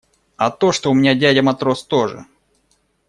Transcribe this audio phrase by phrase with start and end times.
[0.35, 2.25] А то, что у меня дядя матрос тоже.